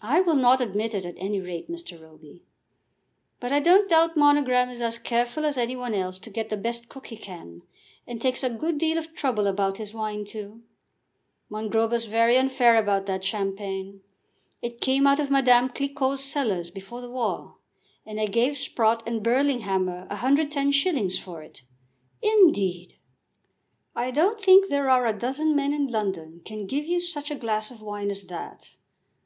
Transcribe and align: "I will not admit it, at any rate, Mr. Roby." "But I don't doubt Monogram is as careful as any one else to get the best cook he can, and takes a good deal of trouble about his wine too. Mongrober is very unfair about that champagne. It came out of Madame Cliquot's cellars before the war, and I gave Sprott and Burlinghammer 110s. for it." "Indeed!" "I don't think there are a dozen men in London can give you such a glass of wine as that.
"I 0.00 0.22
will 0.22 0.36
not 0.36 0.62
admit 0.62 0.94
it, 0.94 1.04
at 1.04 1.16
any 1.18 1.38
rate, 1.38 1.68
Mr. 1.70 2.00
Roby." 2.00 2.46
"But 3.40 3.52
I 3.52 3.60
don't 3.60 3.90
doubt 3.90 4.16
Monogram 4.16 4.70
is 4.70 4.80
as 4.80 4.96
careful 4.96 5.44
as 5.44 5.58
any 5.58 5.76
one 5.76 5.92
else 5.92 6.18
to 6.20 6.30
get 6.30 6.48
the 6.48 6.56
best 6.56 6.88
cook 6.88 7.08
he 7.08 7.16
can, 7.18 7.60
and 8.06 8.22
takes 8.22 8.42
a 8.42 8.48
good 8.48 8.78
deal 8.78 8.96
of 8.96 9.14
trouble 9.14 9.46
about 9.46 9.76
his 9.76 9.92
wine 9.92 10.24
too. 10.24 10.62
Mongrober 11.50 11.92
is 11.96 12.06
very 12.06 12.38
unfair 12.38 12.78
about 12.78 13.04
that 13.04 13.22
champagne. 13.22 14.00
It 14.62 14.80
came 14.80 15.06
out 15.06 15.20
of 15.20 15.30
Madame 15.30 15.68
Cliquot's 15.68 16.24
cellars 16.24 16.70
before 16.70 17.02
the 17.02 17.10
war, 17.10 17.58
and 18.06 18.18
I 18.18 18.28
gave 18.28 18.56
Sprott 18.56 19.02
and 19.06 19.22
Burlinghammer 19.22 20.08
110s. 20.08 21.20
for 21.20 21.42
it." 21.42 21.64
"Indeed!" 22.22 22.96
"I 23.94 24.10
don't 24.10 24.40
think 24.40 24.70
there 24.70 24.88
are 24.88 25.04
a 25.04 25.12
dozen 25.18 25.54
men 25.54 25.74
in 25.74 25.88
London 25.88 26.40
can 26.46 26.66
give 26.66 26.86
you 26.86 26.98
such 26.98 27.30
a 27.30 27.34
glass 27.36 27.70
of 27.70 27.82
wine 27.82 28.10
as 28.10 28.22
that. 28.28 28.70